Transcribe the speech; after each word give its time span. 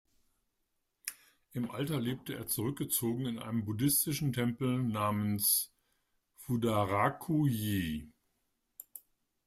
Im 1.53 1.69
Alter 1.69 1.99
lebte 1.99 2.33
er 2.33 2.47
zurückgezogen 2.47 3.27
in 3.27 3.37
einem 3.37 3.65
buddhistischen 3.65 4.33
Tempel 4.33 4.81
namens 4.81 5.71
"Fudaraku-ji". 6.37 8.09